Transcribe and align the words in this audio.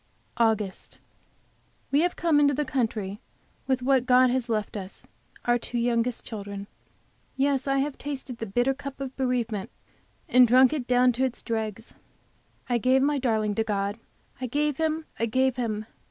AUGUST. 0.37 0.97
We 1.91 1.99
have 2.01 2.15
come 2.15 2.39
into 2.39 2.55
the 2.55 2.65
country 2.65 3.19
with 3.67 3.83
what 3.83 4.07
God 4.07 4.31
has 4.31 4.49
left 4.49 4.75
us, 4.75 5.05
our 5.45 5.59
two 5.59 5.77
youngest 5.77 6.25
children. 6.25 6.65
Yes, 7.37 7.67
I 7.67 7.77
have 7.77 7.99
tasted 7.99 8.39
the 8.39 8.47
bitter 8.47 8.73
cup 8.73 8.99
of 8.99 9.15
bereavement, 9.15 9.69
and 10.27 10.47
drunk 10.47 10.73
it 10.73 10.87
down 10.87 11.11
to 11.11 11.23
its 11.23 11.43
dregs. 11.43 11.93
I 12.67 12.79
gave 12.79 13.03
my 13.03 13.19
darling 13.19 13.53
to 13.53 13.63
God, 13.63 13.99
I 14.41 14.47
gave 14.47 14.77
him, 14.77 15.05
I 15.19 15.27
gave 15.27 15.57
him! 15.57 15.85